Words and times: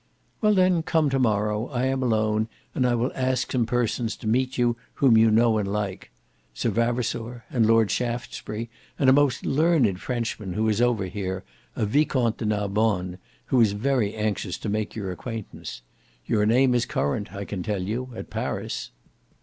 "Well 0.41 0.55
then 0.55 0.81
come 0.81 1.11
to 1.11 1.19
morrow: 1.19 1.67
I 1.67 1.85
am 1.85 2.01
alone, 2.01 2.47
and 2.73 2.87
I 2.87 2.95
will 2.95 3.11
ask 3.13 3.51
some 3.51 3.67
persons 3.67 4.15
to 4.15 4.27
meet 4.27 4.57
you 4.57 4.75
whom 4.95 5.15
you 5.15 5.29
know 5.29 5.59
and 5.59 5.71
like,—Sir 5.71 6.71
Vavasour 6.71 7.43
and 7.51 7.67
Lord 7.67 7.91
Shaftesbury 7.91 8.71
and 8.97 9.11
a 9.11 9.13
most 9.13 9.45
learned 9.45 10.01
Frenchman 10.01 10.53
who 10.53 10.67
is 10.69 10.81
over 10.81 11.05
here—a 11.05 11.85
Vicomte 11.85 12.37
de 12.37 12.45
Narbonne, 12.47 13.19
who 13.53 13.61
is 13.61 13.73
very 13.73 14.15
anxious 14.15 14.57
to 14.57 14.69
make 14.69 14.95
your 14.95 15.11
acquaintance. 15.11 15.83
Your 16.25 16.47
name 16.47 16.73
is 16.73 16.87
current 16.87 17.31
I 17.35 17.45
can 17.45 17.61
tell 17.61 17.83
you 17.83 18.09
at 18.15 18.31
Paris." 18.31 18.89